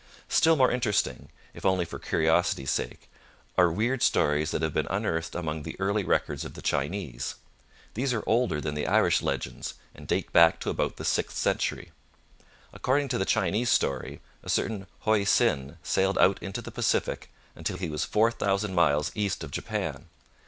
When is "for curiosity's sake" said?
1.85-3.07